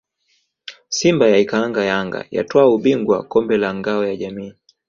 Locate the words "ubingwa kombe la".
2.75-3.73